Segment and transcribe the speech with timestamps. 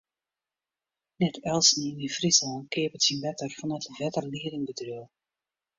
[1.23, 5.05] Net eltsenien yn Fryslân keapet syn wetter fan it wetterliedingbedriuw.